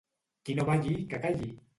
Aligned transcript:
Qui 0.47 0.55
no 0.59 0.65
balli, 0.69 0.95
que 1.11 1.19
calli! 1.27 1.51